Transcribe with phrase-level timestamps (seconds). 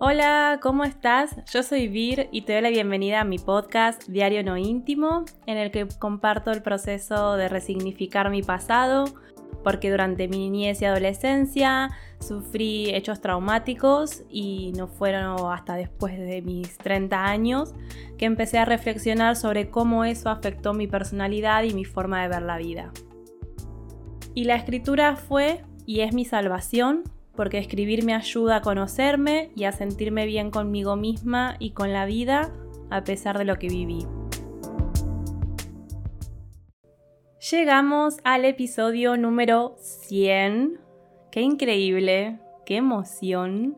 [0.00, 1.36] Hola, ¿cómo estás?
[1.52, 5.56] Yo soy Vir y te doy la bienvenida a mi podcast Diario No Íntimo, en
[5.56, 9.04] el que comparto el proceso de resignificar mi pasado,
[9.62, 16.42] porque durante mi niñez y adolescencia sufrí hechos traumáticos y no fueron hasta después de
[16.42, 17.72] mis 30 años
[18.18, 22.42] que empecé a reflexionar sobre cómo eso afectó mi personalidad y mi forma de ver
[22.42, 22.92] la vida.
[24.34, 27.04] Y la escritura fue y es mi salvación
[27.36, 32.06] porque escribir me ayuda a conocerme y a sentirme bien conmigo misma y con la
[32.06, 32.52] vida
[32.90, 34.06] a pesar de lo que viví.
[37.50, 40.80] Llegamos al episodio número 100.
[41.30, 43.76] Qué increíble, qué emoción.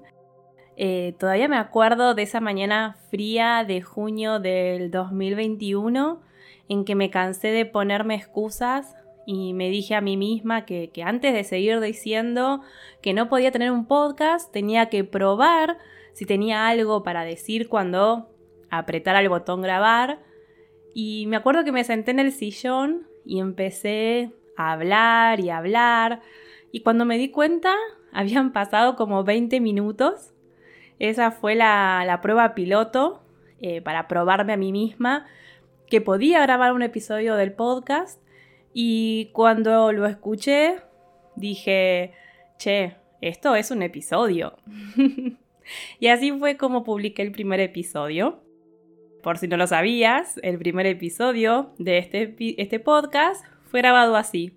[0.77, 6.21] Eh, todavía me acuerdo de esa mañana fría de junio del 2021
[6.69, 8.95] en que me cansé de ponerme excusas
[9.27, 12.63] y me dije a mí misma que, antes de seguir diciendo
[13.03, 15.79] que no podía tener un podcast, tenía que probar
[16.13, 18.31] si tenía algo para decir cuando
[18.71, 20.21] apretara el botón grabar.
[20.95, 26.23] Y me acuerdo que me senté en el sillón y empecé a hablar y hablar.
[26.71, 27.75] Y cuando me di cuenta,
[28.13, 30.33] habían pasado como 20 minutos.
[31.01, 33.23] Esa fue la, prueba piloto
[33.61, 35.27] eh, para probarme a mí misma
[35.89, 38.21] que podía grabar un episodio del podcast
[38.79, 40.77] y cuando lo escuché,
[41.35, 42.13] dije,
[42.59, 44.59] che, esto es un episodio.
[45.99, 48.43] y así fue como publiqué el primer episodio.
[49.23, 54.53] Por si no lo sabías, el primer episodio de este, este podcast fue grabado así,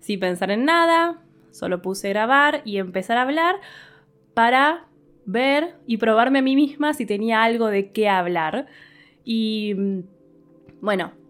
[0.00, 3.56] sin pensar en nada, solo puse grabar y empezar a hablar
[4.34, 4.86] para
[5.24, 8.66] ver y probarme a mí misma si tenía algo de qué hablar.
[9.24, 10.00] Y mm,
[10.82, 11.21] bueno,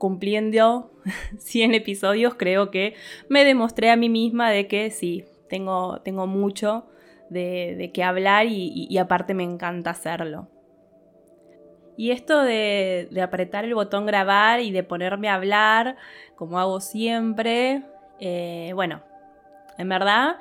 [0.00, 0.90] cumpliendo
[1.38, 2.94] 100 episodios, creo que
[3.28, 6.86] me demostré a mí misma de que sí, tengo, tengo mucho
[7.28, 10.48] de, qué hablar y, aparte me encanta hacerlo.
[11.96, 15.96] Y esto de, apretar el botón grabar y de ponerme a hablar,
[16.34, 17.82] como hago siempre,
[18.18, 19.02] eh, bueno,
[19.76, 20.36] en verdad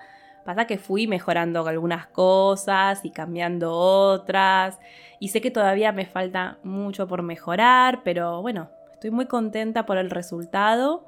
[0.45, 4.79] pasa que fui mejorando algunas cosas y cambiando otras.
[5.19, 9.97] Y sé que todavía me falta mucho por mejorar, pero bueno, Estoy muy contenta por
[9.97, 11.05] el resultado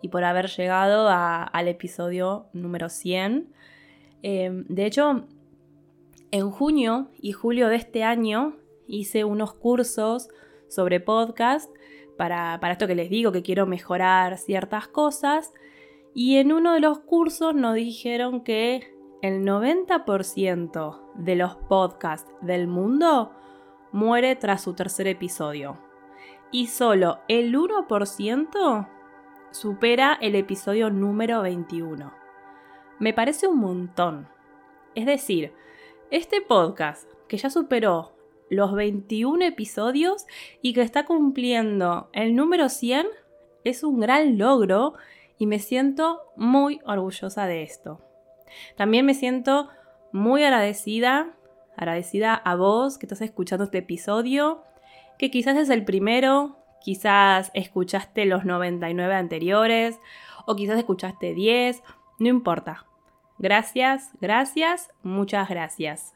[0.00, 3.52] y por haber llegado al episodio número 100.
[4.22, 5.24] Em, de hecho,
[6.30, 8.54] en junio y julio de este año
[8.86, 10.28] hice unos cursos
[10.68, 11.68] sobre podcast
[12.16, 15.52] para, para esto que les digo, que quiero mejorar ciertas cosas.
[16.14, 22.68] Y en uno de los cursos nos dijeron que el 90% de los podcasts del
[22.68, 23.32] mundo
[23.90, 25.90] muere tras su tercer episodio
[26.52, 28.88] y solo el 1%
[29.50, 32.12] supera el episodio número 21.
[32.98, 34.28] Me parece un montón.
[34.94, 35.54] Es decir,
[36.10, 38.14] este podcast que ya superó
[38.50, 40.26] los 21 episodios
[40.60, 43.06] y que está cumpliendo el número 100
[43.64, 44.92] es un gran logro
[45.38, 48.00] y me siento muy orgullosa de esto.
[48.76, 49.68] También me siento
[50.12, 51.34] muy agradecida,
[51.76, 54.62] agradecida a vos que estás escuchando este episodio,
[55.18, 59.98] que quizás es el primero, quizás escuchaste los 99 anteriores
[60.46, 61.82] o quizás escuchaste 10,
[62.18, 62.86] no importa.
[63.38, 66.14] Gracias, gracias, muchas gracias.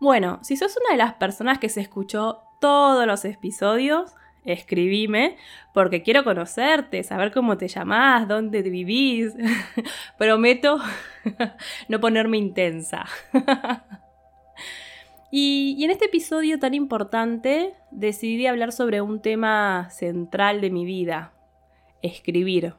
[0.00, 5.36] Bueno, si sos una de las personas que se escuchó todos los episodios, escribime
[5.74, 9.34] porque quiero conocerte, saber cómo te llamás, dónde vivís.
[10.18, 10.78] Prometo
[11.88, 13.06] no ponerme intensa.
[15.30, 21.34] Y, en este episodio tan importante decidí hablar sobre un tema central de mi vida,
[22.02, 22.74] escribir.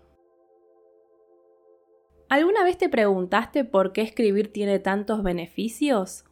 [2.27, 6.25] ¿Alguna vez te preguntaste por qué escribir tiene tantos beneficios?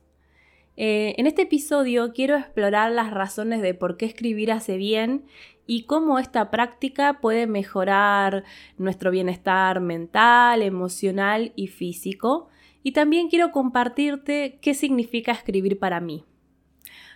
[0.75, 5.25] Eh, en este episodio quiero explorar las razones de por qué escribir hace bien
[5.67, 8.43] y cómo esta práctica puede mejorar
[8.77, 12.49] nuestro bienestar mental, emocional y físico
[12.87, 16.23] y también quiero compartirte qué significa escribir para mí.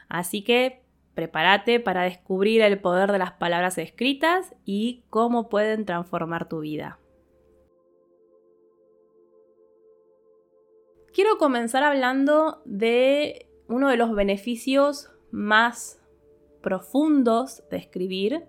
[0.10, 0.84] Así que
[1.14, 7.00] prepárate para descubrir el poder de las palabras escritas y cómo pueden transformar tu vida.
[11.14, 16.04] Quiero comenzar hablando de uno de los beneficios más
[16.62, 18.44] profundos de escribir,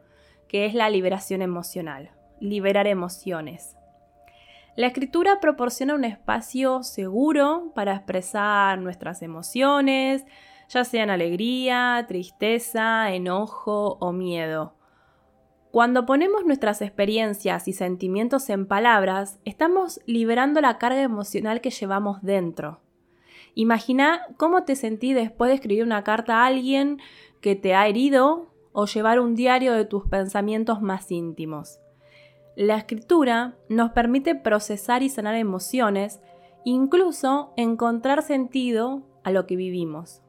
[0.48, 2.10] que es la liberación emocional,
[2.40, 3.76] liberar emociones.
[4.74, 10.24] La escritura proporciona un espacio seguro para expresar nuestras emociones,
[10.70, 14.74] ya sean alegría, tristeza, enojo o miedo.
[15.70, 22.22] Cuando ponemos nuestras experiencias y sentimientos en palabras, estamos liberando la carga emocional que llevamos
[22.22, 22.80] dentro.
[23.54, 26.98] Imagina cómo te sentí después de escribir una carta a alguien
[27.42, 31.81] que te ha herido o llevar un diario de tus pensamientos más íntimos.
[32.54, 36.20] La escritura nos permite procesar y sanar emociones,
[36.64, 40.22] incluso encontrar sentido a lo que vivimos.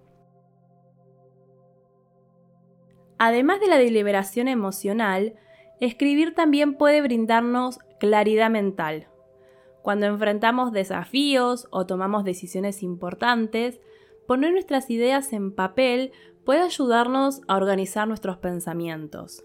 [3.17, 5.35] Además de la deliberación emocional,
[5.81, 9.07] escribir también puede brindarnos claridad mental.
[9.81, 13.81] Cuando enfrentamos desafíos o tomamos decisiones importantes,
[14.27, 16.13] poner nuestras ideas en papel
[16.45, 19.43] puede ayudarnos a organizar nuestros pensamientos.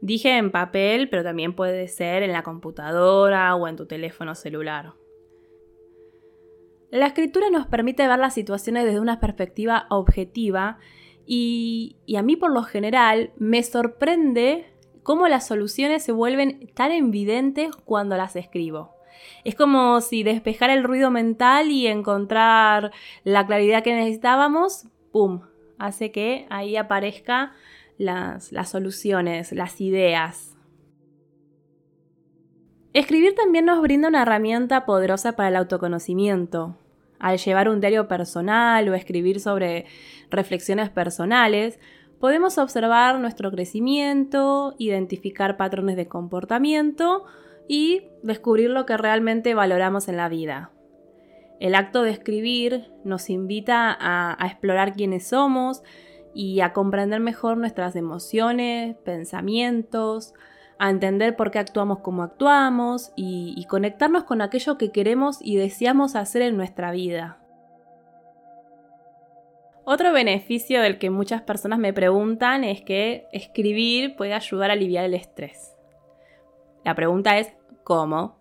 [0.00, 4.94] Dije en papel, pero también puede ser en la computadora o en tu teléfono celular.
[6.90, 10.78] La escritura nos permite ver las situaciones desde una perspectiva objetiva
[11.24, 14.66] y, a mí por lo general me sorprende
[15.04, 18.96] cómo las soluciones se vuelven tan evidentes cuando las escribo.
[19.44, 22.90] Es como si despejar el ruido mental y encontrar
[23.22, 25.42] la claridad que necesitábamos, ¡pum!
[25.78, 27.52] Hace que ahí aparezca
[28.00, 30.56] las, soluciones, las ideas.
[32.94, 36.76] Escribir también nos brinda una herramienta poderosa para el autoconocimiento.
[37.18, 39.84] Al llevar un diario personal o escribir sobre
[40.30, 41.78] reflexiones personales,
[42.18, 47.24] podemos observar nuestro crecimiento, identificar patrones de comportamiento
[47.68, 50.72] y descubrir lo que realmente valoramos en la vida.
[51.60, 55.82] El acto de escribir nos invita a, explorar quiénes somos
[56.34, 60.34] y a comprender mejor nuestras emociones, pensamientos,
[60.78, 66.16] a entender por qué actuamos como actuamos y, conectarnos con aquello que queremos y deseamos
[66.16, 67.38] hacer en nuestra vida.
[69.84, 75.04] Otro beneficio del que muchas personas me preguntan es que escribir puede ayudar a aliviar
[75.04, 75.74] el estrés.
[76.84, 77.52] La pregunta es,
[77.90, 78.38] ¿Cómo?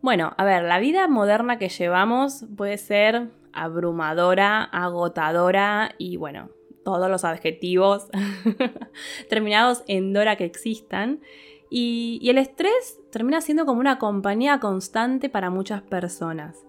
[0.00, 6.50] Bueno, a ver, la vida moderna que llevamos puede ser abrumadora, agotadora y bueno,
[6.86, 8.06] todos los adjetivos
[9.28, 11.20] terminados en Dora que existan.
[11.68, 16.64] Y, el estrés termina siendo como una compañía constante para muchas personas.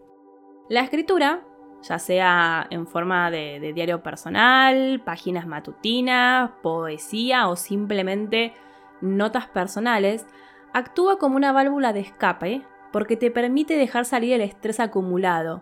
[0.70, 1.46] La escritura,
[1.84, 8.54] ya sea en forma de, de diario personal, páginas matutinas, poesía o simplemente
[9.02, 10.26] notas personales,
[10.74, 15.62] actúa como una válvula de escape porque te permite dejar salir el estrés acumulado,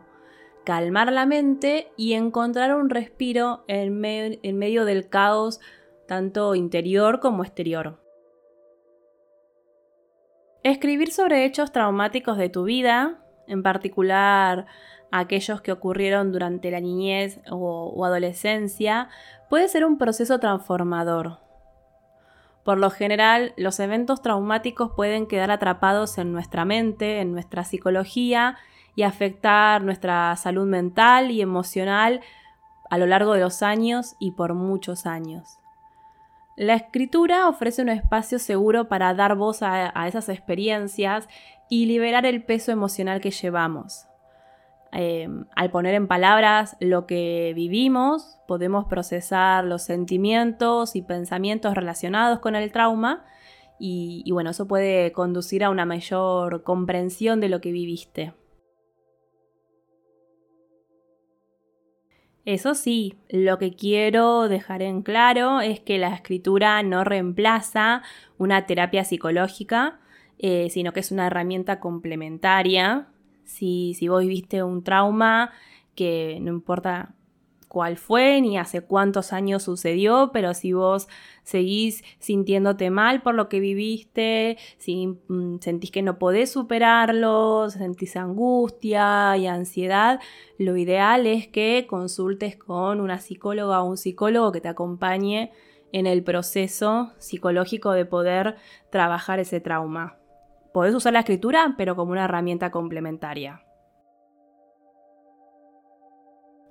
[0.66, 5.62] calmar la mente y encontrar un respiro en, medio del caos
[6.08, 8.02] tanto interior como exterior.
[10.64, 14.66] Escribir sobre hechos traumáticos de tu vida, en particular
[15.12, 19.08] aquellos que ocurrieron durante la niñez o adolescencia,
[19.50, 21.46] puede ser un proceso transformador,
[22.66, 28.58] por lo general, los eventos traumáticos pueden quedar atrapados en nuestra mente, en nuestra psicología
[28.96, 32.22] y afectar nuestra salud mental y emocional
[32.90, 35.60] a lo largo de los años y por muchos años.
[36.56, 41.28] La escritura ofrece un espacio seguro para dar voz a, esas experiencias
[41.70, 44.08] y liberar el peso emocional que llevamos.
[44.94, 52.40] Em, al poner en palabras lo que vivimos, podemos procesar los sentimientos y pensamientos relacionados
[52.40, 53.26] con el trauma
[53.78, 58.34] y, y bueno, eso puede conducir a una mayor comprensión de lo que viviste.
[62.46, 68.04] Eso sí, lo que quiero dejar en claro es que la escritura no reemplaza
[68.38, 70.00] una terapia psicológica,
[70.38, 73.08] eh, sino que es una herramienta complementaria.
[73.46, 75.52] Si, si vos viviste un trauma,
[75.96, 77.16] que no importa
[77.76, 81.10] cuál fue ni hace cuántos años sucedió, pero si vos
[81.44, 88.16] seguís sintiéndote mal por lo que viviste, si mm, sentís que no podés superarlo, sentís
[88.16, 90.22] angustia y ansiedad,
[90.58, 95.52] lo ideal es que consultes con una psicóloga o un psicólogo que te acompañe
[95.92, 98.56] en el proceso psicológico de poder
[98.90, 100.16] trabajar ese trauma.
[100.74, 103.65] Podés usar la escritura, pero como una herramienta complementaria.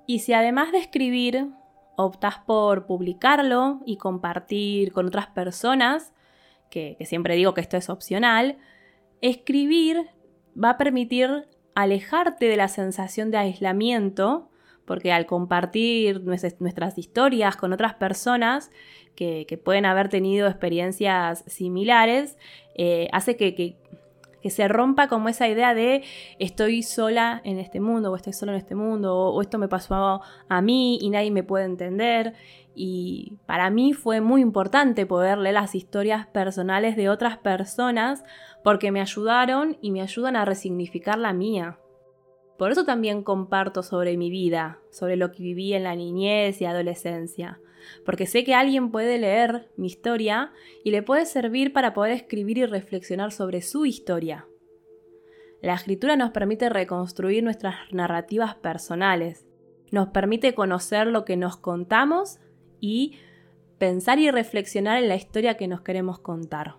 [0.07, 1.49] Y si además de escribir
[1.95, 6.13] optas por publicarlo y compartir con otras personas,
[6.69, 8.57] que, siempre digo que esto es opcional,
[9.21, 10.09] escribir
[10.61, 14.49] va a permitir alejarte de la sensación de aislamiento,
[14.85, 18.71] porque al compartir nuestras historias con otras personas
[19.15, 22.37] que, pueden haber tenido experiencias similares,
[22.75, 23.77] eh, hace que,
[24.49, 26.03] se rompa como esa idea de
[26.39, 30.21] estoy sola en este mundo, o estoy solo en este mundo, o, esto me pasó
[30.49, 32.33] a mí y nadie me puede entender.
[32.73, 38.23] Y para mí fue muy importante poder leer las historias personales de otras personas
[38.63, 41.79] porque me ayudaron y me ayudan a resignificar la mía.
[42.57, 46.65] Por eso también comparto sobre mi vida, sobre lo que viví en la niñez y
[46.65, 47.59] adolescencia,
[48.05, 50.51] porque sé que alguien puede leer mi historia
[50.83, 54.47] y le puede servir para poder escribir y reflexionar sobre su historia.
[55.61, 59.47] La escritura nos permite reconstruir nuestras narrativas personales,
[59.91, 62.39] nos permite conocer lo que nos contamos
[62.79, 63.17] y
[63.77, 66.75] pensar y reflexionar en la historia que nos queremos contar.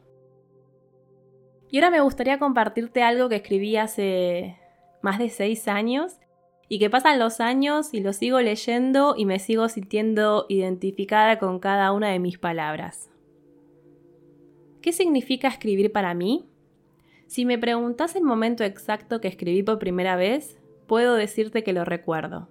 [1.69, 4.57] Y ahora me gustaría compartirte algo que escribí hace
[5.03, 6.19] más de seis años
[6.69, 11.59] y que pasan los años y lo sigo leyendo y me sigo sintiendo identificada con
[11.59, 13.11] cada una de mis palabras.
[14.81, 16.49] ¿Qué significa escribir para mí?
[17.27, 21.85] Si me preguntas el momento exacto que escribí por primera vez, puedo decirte que lo
[21.85, 22.49] recuerdo.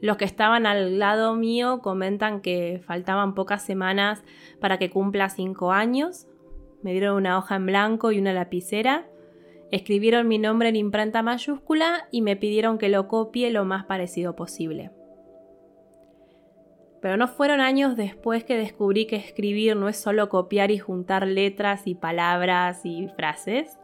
[0.00, 4.24] Los que estaban al lado mío comentan que faltaban pocas semanas
[4.60, 6.26] para que cumpla cinco años.
[6.82, 9.06] Me dieron una hoja en blanco y una lapicera
[9.72, 14.36] Escribieron mi nombre en imprenta mayúscula y me pidieron que lo copie lo más parecido
[14.36, 14.90] posible.
[17.00, 21.26] Pero no fueron años después que descubrí que escribir no es solo copiar y juntar
[21.26, 23.78] letras y palabras y frases.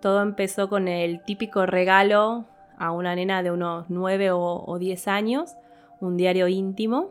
[0.00, 2.46] Todo empezó con el típico regalo
[2.78, 5.56] a una nena de unos 9 o 10 años,
[6.00, 7.10] un diario íntimo,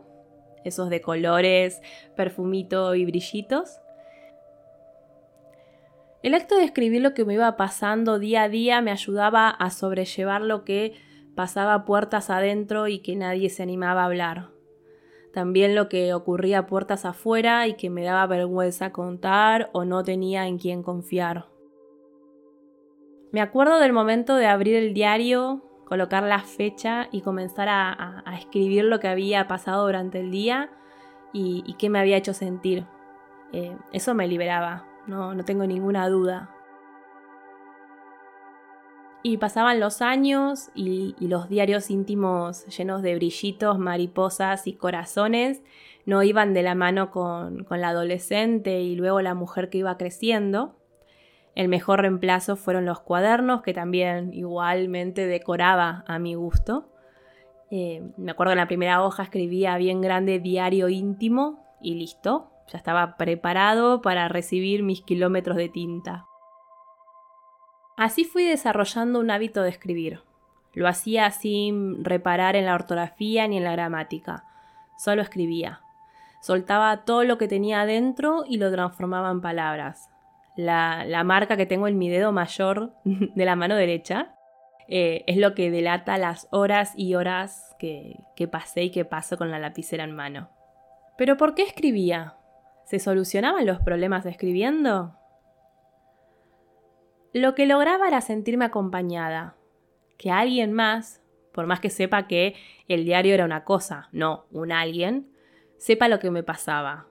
[0.64, 1.82] esos de colores,
[2.16, 3.80] perfumito y brillitos.
[6.22, 9.70] El acto de escribir lo que me iba pasando día a día me ayudaba a
[9.70, 10.94] sobrellevar lo que
[11.36, 14.48] pasaba puertas adentro y que nadie se animaba a hablar.
[15.32, 20.48] También lo que ocurría puertas afuera y que me daba vergüenza contar o no tenía
[20.48, 21.46] en quién confiar.
[23.30, 28.84] Me acuerdo del momento de abrir el diario, colocar la fecha y comenzar a, escribir
[28.84, 30.70] lo que había pasado durante el día
[31.32, 32.86] y, qué me había hecho sentir.
[33.52, 36.50] Eh, eso me liberaba no, no tengo ninguna duda.
[39.22, 45.62] Y pasaban los años y, los diarios íntimos llenos de brillitos, mariposas y corazones
[46.06, 50.76] no iban de la mano con, la adolescente y luego la mujer que iba creciendo.
[51.54, 56.88] El mejor reemplazo fueron los cuadernos, que también igualmente decoraba a mi gusto.
[57.70, 62.52] Eh, me acuerdo en la primera hoja escribía bien grande diario íntimo y listo.
[62.70, 66.26] Ya estaba preparado para recibir mis kilómetros de tinta.
[67.96, 70.22] Así fui desarrollando un hábito de escribir.
[70.74, 74.44] Lo hacía sin reparar en la ortografía ni en la gramática.
[74.96, 75.80] Solo escribía.
[76.40, 80.08] Soltaba todo lo que tenía adentro y lo transformaba en palabras.
[80.56, 84.36] La, marca que tengo en mi dedo mayor de la mano derecha
[84.88, 89.36] eh, es lo que delata las horas y horas que, que pasé y que paso
[89.36, 90.50] con la lapicera en mano.
[91.16, 92.37] Pero ¿por qué escribía?
[92.88, 95.14] ¿Se solucionaban los problemas escribiendo?
[97.34, 99.56] Lo que lograba era sentirme acompañada,
[100.16, 101.20] que alguien más,
[101.52, 102.54] por más que sepa que
[102.88, 105.30] el diario era una cosa, no un alguien,
[105.76, 107.08] sepa lo que me pasaba.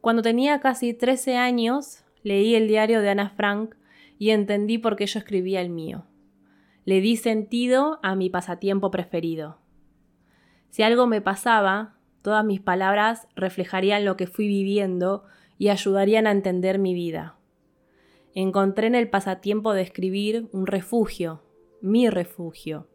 [0.00, 3.74] Cuando tenía casi 13 años, leí el diario de Ana Frank
[4.16, 6.04] y entendí por qué yo escribía el mío.
[6.84, 9.58] Le di sentido a mi pasatiempo preferido.
[10.70, 15.24] Si algo me pasaba, Todas mis palabras reflejarían lo que fui viviendo
[15.58, 17.36] y ayudarían a entender mi vida.
[18.34, 21.42] Encontré en el pasatiempo de escribir un refugio,
[21.80, 22.88] mi refugio.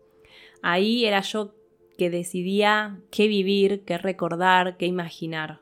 [0.61, 1.55] Ahí era yo
[1.97, 5.61] que decidía qué vivir, qué recordar, qué imaginar.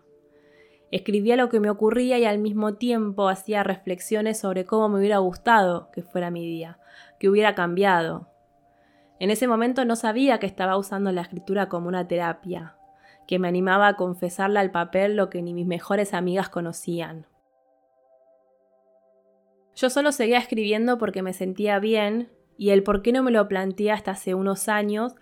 [0.91, 5.19] Escribía lo que me ocurría y al mismo tiempo hacía reflexiones sobre cómo me hubiera
[5.19, 6.79] gustado que fuera mi día,
[7.19, 8.27] que hubiera cambiado.
[9.19, 12.75] En ese momento no sabía que estaba usando la escritura como una terapia,
[13.31, 17.27] que me animaba a confesarle al papel lo que ni mis mejores amigas conocían.
[19.73, 23.47] Yo solo seguía escribiendo porque me sentía bien y el por qué no me lo
[23.47, 25.15] planteé hasta hace unos años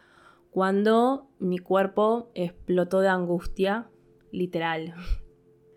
[0.50, 3.92] cuando mi cuerpo explotó de angustia,
[4.32, 4.96] literal.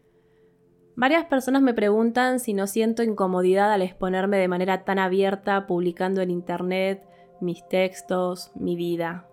[0.96, 6.22] Varias personas me preguntan si no siento incomodidad al exponerme de manera tan abierta publicando
[6.22, 7.06] en internet
[7.42, 9.28] mis textos, mi vida.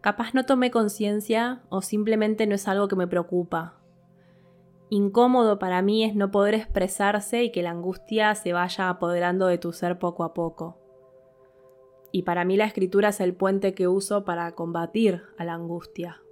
[0.00, 3.78] Capaz no tomé conciencia o simplemente no es algo que me preocupa.
[4.90, 9.58] Incómodo para mí es no poder expresarse y que la angustia se vaya apoderando de
[9.58, 10.78] tu ser poco a poco.
[12.10, 16.22] Y para mí la escritura es el puente que uso para combatir a la angustia.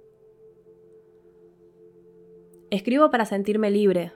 [2.71, 4.13] Escribo para sentirme libre,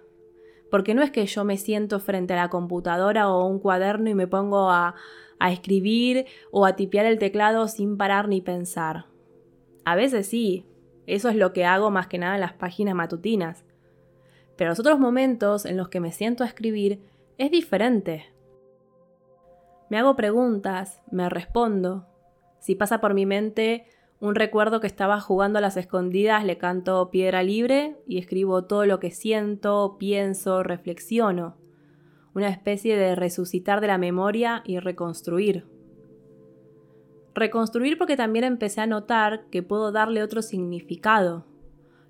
[0.72, 4.16] porque no es que yo me siento frente a la computadora o un cuaderno y
[4.16, 4.96] me pongo a,
[5.40, 9.11] a escribir o a tipear el teclado sin parar ni pensar.
[9.86, 10.66] A veces sí,
[11.08, 13.66] eso es lo que hago más que nada en las páginas matutinas.
[14.56, 17.02] Pero los otros momentos en los que me siento a escribir
[17.38, 18.26] es diferente.
[19.90, 22.08] Me hago preguntas, me respondo,
[22.60, 23.86] Si pasa por mi mente
[24.20, 28.86] un recuerdo que estaba jugando a las escondidas, le canto piedra libre y escribo todo
[28.86, 31.58] lo que siento, pienso, reflexiono.
[32.36, 35.66] Una especie de resucitar de la memoria y reconstruir.
[37.34, 41.46] Reconstruir porque también empecé a notar que puedo darle otro significado.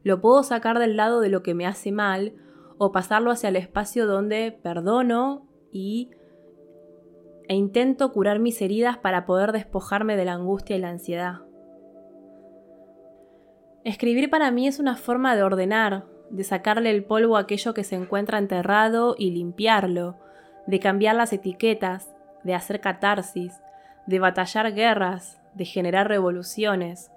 [0.04, 2.34] Lo puedo sacar del lado de lo que me hace mal
[2.78, 6.10] o pasarlo hacia el espacio donde perdono y
[7.48, 11.42] e intento curar mis heridas para poder despojarme de la angustia y la ansiedad.
[13.84, 17.84] Escribir para mí es una forma de ordenar, de sacarle el polvo a aquello que
[17.84, 20.18] se encuentra enterrado y limpiarlo,
[20.66, 23.60] de cambiar las etiquetas, de hacer catarsis,
[24.08, 27.12] de batallar guerras, de generar revoluciones,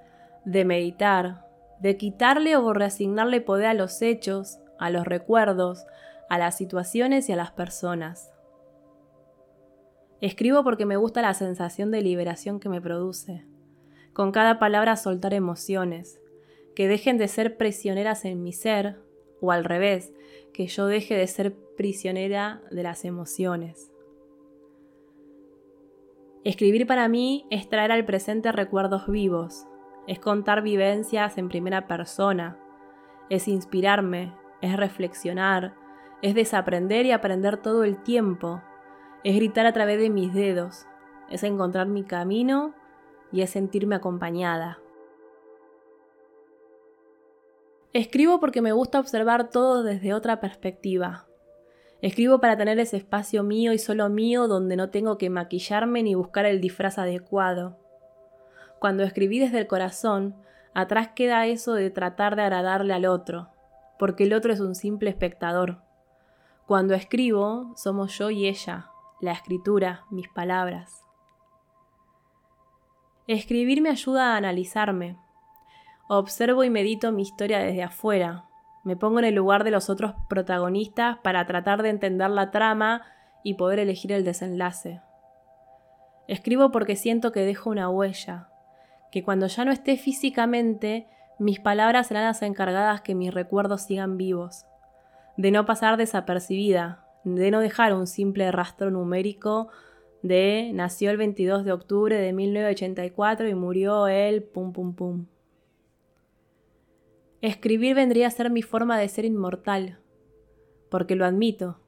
[0.44, 1.46] de meditar,
[1.80, 5.86] de quitarle o reasignarle poder a los hechos, a los recuerdos,
[6.28, 8.32] a las situaciones y a las personas.
[10.20, 13.44] Escribo porque me gusta la sensación de liberación que me produce.
[14.12, 16.20] Con cada palabra soltar emociones,
[16.74, 19.00] que dejen de ser prisioneras en mi ser,
[19.40, 20.12] o al revés,
[20.52, 23.90] que yo deje de ser prisionera de las emociones.
[26.44, 29.66] Escribir para mí es traer al presente recuerdos vivos,
[30.06, 32.58] es contar vivencias en primera persona,
[33.30, 35.74] es inspirarme, es reflexionar,
[36.20, 38.62] es desaprender y aprender todo el tiempo,
[39.24, 40.86] es gritar a través de mis dedos,
[41.30, 42.74] es encontrar mi camino
[43.32, 44.80] y es sentirme acompañada.
[47.94, 51.26] Escribo porque me gusta observar todo desde otra perspectiva.
[52.04, 56.14] Escribo para tener ese espacio mío y solo mío donde no tengo que maquillarme ni
[56.14, 57.78] buscar el disfraz adecuado.
[58.78, 60.36] Cuando escribí desde el corazón,
[60.74, 63.48] atrás queda eso de tratar de agradarle al otro,
[63.98, 65.80] porque el otro es un simple espectador.
[66.66, 68.90] Cuando escribo, somos yo y ella,
[69.22, 71.06] la escritura, mis palabras.
[73.26, 75.16] Escribir me ayuda a analizarme,
[76.06, 78.44] Observo y medito mi historia desde afuera.
[78.84, 83.02] Me pongo en el lugar de los otros protagonistas para tratar de entender la trama
[83.42, 85.00] y poder elegir el desenlace.
[86.28, 88.48] Escribo porque siento que dejo una huella,
[89.10, 91.06] que cuando ya no esté físicamente,
[91.38, 94.66] mis palabras serán las encargadas que mis recuerdos sigan vivos,
[95.36, 99.68] de no pasar desapercibida, de no dejar un simple rastro numérico
[100.22, 105.26] de nació el 22 de octubre de 1984 y murió el pum pum pum.
[107.44, 109.98] Escribir vendría a ser mi forma de ser inmortal,
[110.88, 111.78] porque lo admito,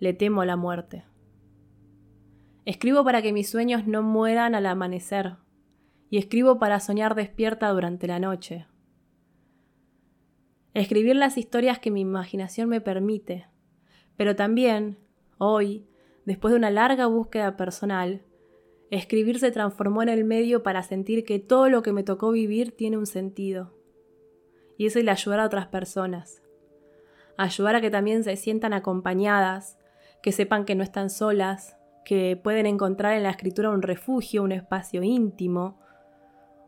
[0.00, 1.04] le temo la muerte.
[2.64, 5.36] Escribo para que mis sueños no mueran al amanecer,
[6.10, 8.66] y escribo para soñar despierta durante la noche.
[10.74, 13.46] Escribir las historias que mi imaginación me permite,
[14.16, 14.98] pero también,
[15.38, 15.86] hoy,
[16.24, 18.22] después de una larga búsqueda personal,
[18.90, 22.72] escribir se transformó en el medio para sentir que todo lo que me tocó vivir
[22.72, 23.77] tiene un sentido
[24.78, 26.40] y eso el ayudar a otras personas.
[27.36, 29.76] Ayudar a que también se sientan acompañadas,
[30.22, 34.52] que sepan que no están solas, que pueden encontrar en la escritura un refugio, un
[34.52, 35.78] espacio íntimo,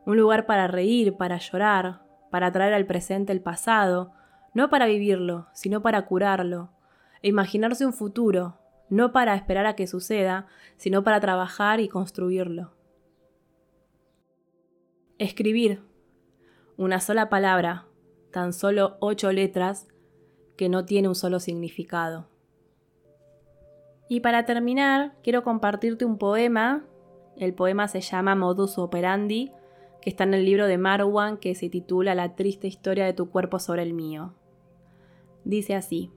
[0.04, 4.12] un lugar para reír, para llorar, para traer al presente el pasado,
[4.54, 6.70] no para vivirlo, sino para curarlo,
[7.22, 10.46] e imaginarse un futuro, no para esperar a que suceda,
[10.76, 12.74] sino para trabajar y construirlo.
[15.18, 15.82] Escribir.
[16.76, 17.86] Una sola palabra,
[18.30, 19.88] tan solo ocho letras
[20.56, 22.28] que no tiene un solo significado.
[24.08, 26.84] Y para terminar, quiero compartirte un poema.
[27.36, 29.52] El poema se llama Modus Operandi,
[30.02, 33.30] que está en el libro de Marwan que se titula La triste historia de tu
[33.30, 34.34] cuerpo sobre el mío.
[35.44, 36.10] Dice así.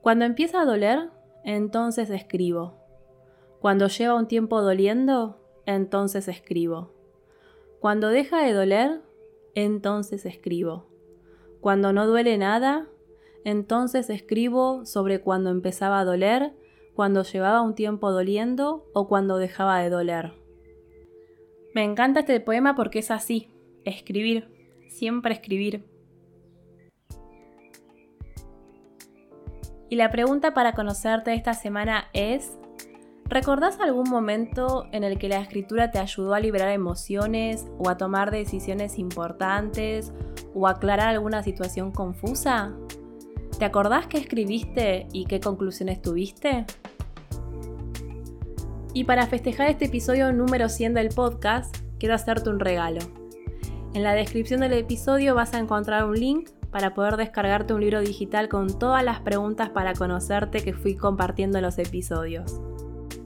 [0.00, 1.10] Cuando empieza a doler,
[1.44, 2.78] entonces escribo.
[3.60, 6.92] Cuando lleva un tiempo doliendo, entonces escribo.
[7.80, 9.02] Cuando deja de doler,
[9.54, 10.86] entonces escribo.
[11.60, 12.88] Cuando no duele nada,
[13.44, 16.52] entonces escribo sobre cuando empezaba a doler,
[16.94, 20.32] cuando llevaba un tiempo doliendo o cuando dejaba de doler.
[21.74, 23.48] Me encanta este poema porque es así,
[23.84, 24.48] escribir,
[24.88, 25.86] siempre escribir.
[29.88, 32.58] Y la pregunta para conocerte esta semana es,
[33.32, 37.96] ¿Recordás algún momento en el que la escritura te ayudó a liberar emociones o a
[37.96, 40.12] tomar decisiones importantes
[40.54, 42.74] o aclarar alguna situación confusa?
[43.58, 46.66] ¿Te acordás qué escribiste y qué conclusiones tuviste?
[48.92, 53.00] Y para festejar este episodio número 100 del podcast, quiero hacerte un regalo.
[53.94, 58.02] En la descripción del episodio vas a encontrar un link para poder descargarte un libro
[58.02, 62.60] digital con todas las preguntas para conocerte que fui compartiendo en los episodios.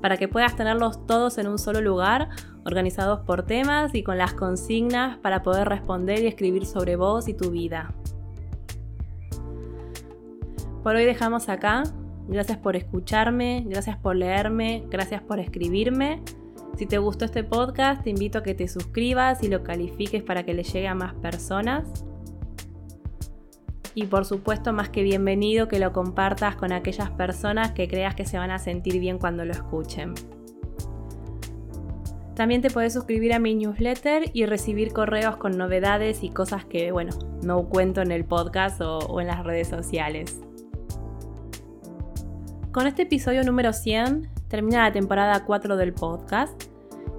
[0.06, 2.28] Para que puedas tenerlos todos en un solo lugar,
[2.64, 7.34] organizados por temas y con las consignas para poder responder y escribir sobre vos y
[7.34, 7.92] tu vida.
[10.84, 11.82] Por hoy dejamos acá.
[12.28, 16.22] Gracias por escucharme, gracias por leerme, gracias por escribirme.
[16.76, 20.44] Si te gustó este podcast, te invito a que te suscribas y lo califiques para
[20.44, 22.04] que le llegue a más personas.
[23.98, 28.26] Y por supuesto, más que bienvenido que lo compartas con aquellas personas que creas que
[28.26, 30.12] se van a sentir bien cuando lo escuchen.
[32.34, 36.92] También te puedes suscribir a mi newsletter y recibir correos con novedades y cosas que,
[36.92, 40.42] bueno, no cuento en el podcast o, o en las redes sociales.
[42.72, 46.64] Con este episodio número 100 termina la temporada 4 del podcast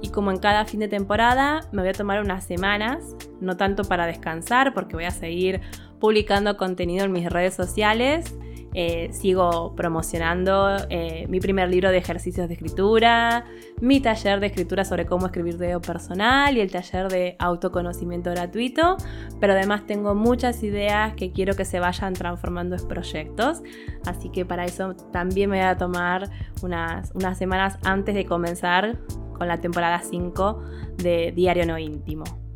[0.03, 3.83] y como en cada fin de temporada me voy a tomar unas semanas, no tanto
[3.83, 5.61] para descansar porque voy a seguir
[5.99, 8.35] publicando contenido en mis redes sociales.
[8.73, 13.45] Eh, sigo promocionando eh, mi primer libro de ejercicios de escritura,
[13.81, 18.97] mi taller de escritura sobre cómo escribir video personal y el taller de autoconocimiento gratuito,
[19.39, 23.63] pero además tengo muchas ideas que quiero que se vayan transformando en proyectos,
[24.05, 26.29] así que para eso también me voy a tomar
[26.61, 28.99] unas, unas semanas antes de comenzar
[29.37, 30.61] con la temporada 5
[30.97, 32.46] de Diario No Íntimo.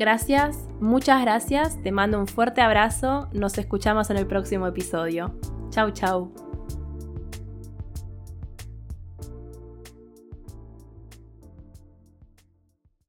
[0.00, 5.38] Gracias, muchas gracias, te mando un fuerte abrazo, nos escuchamos en el próximo episodio.
[5.68, 6.49] Chau, chau.